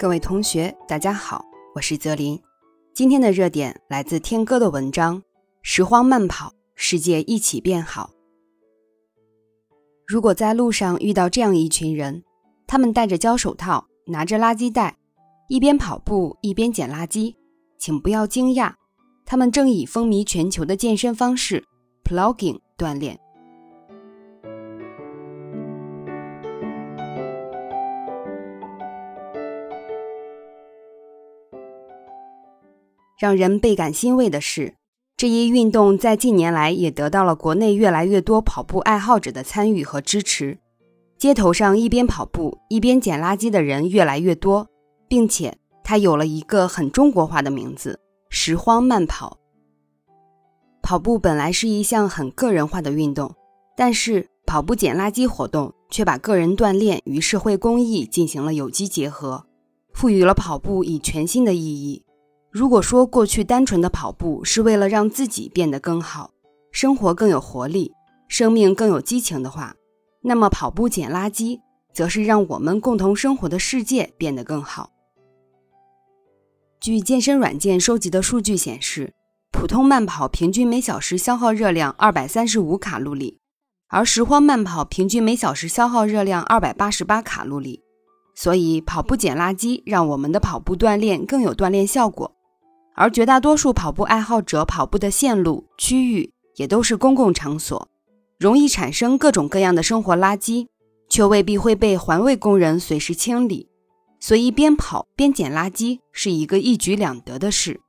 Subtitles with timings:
[0.00, 2.40] 各位同学，大家好，我是泽林。
[2.94, 5.20] 今天的热点来自天哥的文章
[5.62, 8.08] 《拾荒慢跑，世界一起变好》。
[10.06, 12.22] 如果在路上遇到这样一群人，
[12.68, 14.96] 他们戴着胶手套，拿着垃圾袋，
[15.48, 17.34] 一边跑步一边捡垃圾，
[17.76, 18.72] 请不要惊讶，
[19.26, 21.64] 他们正以风靡全球的健身方式
[22.04, 23.18] ——plugging 锻炼。
[33.18, 34.76] 让人倍感欣慰的是，
[35.16, 40.56] 这一运动在近年来也得到了国内越来越多跑步爱好者的参与和支持。
[41.18, 44.68] 街头上一边跑步一边捡垃圾的人越来越多，
[45.08, 47.98] 并且它有了一个很中国化的名字——
[48.30, 49.36] 拾荒慢跑。
[50.80, 53.34] 跑步本来是一项很个人化的运动，
[53.76, 59.44] 但是跑步捡垃圾活动却把个人锻炼与社会公益进行了有机结合，
[59.92, 62.04] 赋予了跑步以全新的意义。
[62.50, 66.30] 如果说过去单纯的跑步是为了让自己变得更好，
[66.72, 67.92] 生活更有活力，
[68.26, 69.74] 生命更有激情的话，
[70.22, 71.60] 那么跑步捡垃圾
[71.92, 74.90] 则是让我们共同生活的世界变得更好。
[76.80, 79.12] 据健身软件收集的数据显示，
[79.52, 83.38] 普通慢跑平均每小时消耗热量二百三十五卡路里，
[83.88, 87.82] 而拾荒慢跑平均每小时消耗热量二百八十八卡路里。
[88.34, 92.36] 所以，跑步捡垃圾让我们的跑步锻炼更有锻炼效果。
[93.00, 97.88] 而绝大多数跑步爱好者跑步的线路区域也都是公共场所，
[98.40, 100.66] 容易产生各种各样的生活垃圾，
[101.08, 103.68] 却未必会被环卫工人随时清理。
[104.18, 107.80] 所以边跑边捡垃圾是一个一举两得的事。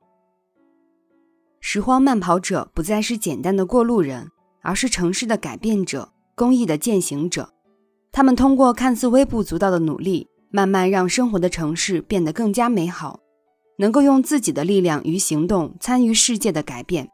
[1.60, 4.30] 拾荒慢跑者不再是简单的过路人，
[4.62, 7.52] 而是城市的改变者、公益的践行者。
[8.12, 13.18] 他们通过看似微不足道的努力，慢慢让生活的城市变得更加美好。
[13.80, 17.08] 能够用自己的力量与行动参与世界的改变，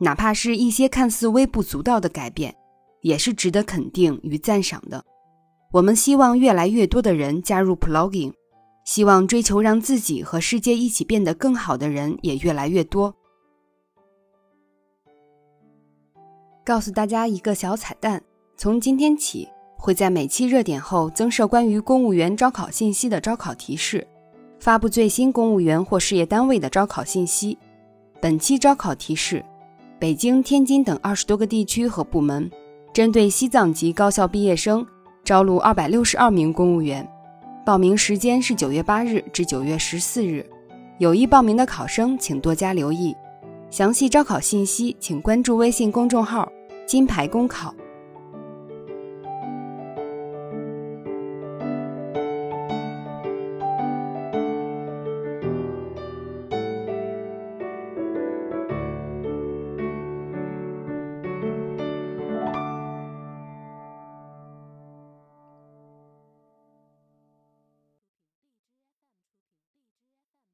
[0.00, 2.54] 哪怕是一些看似微不足道的改变，
[3.00, 5.02] 也是值得肯定与赞赏的。
[5.72, 8.34] 我们希望越来越多的人加入 Plugging，
[8.84, 13.14] 希望追求让自己和世界一起变得更好的人也越来越多。
[16.62, 18.22] 告诉大家一个小彩蛋：
[18.58, 24.06] 从今天起，会在每期热点后增设关于公务员招考信息的招考提示。
[24.62, 27.58] 发布最新公务员或事业单位的招考信息。
[28.20, 29.44] 本期招考提示：
[29.98, 32.48] 北京、天津等二十多个地区和部门，
[32.92, 34.86] 针对西藏籍高校毕业生
[35.24, 37.04] 招录二百六十二名公务员。
[37.66, 40.48] 报名时间是九月八日至九月十四日。
[40.98, 43.12] 有意报名的考生请多加留意。
[43.68, 46.48] 详细招考信息请关注微信公众号
[46.86, 47.74] “金牌公考”。